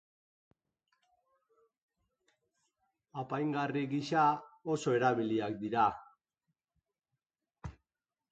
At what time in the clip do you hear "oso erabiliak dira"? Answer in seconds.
4.75-5.85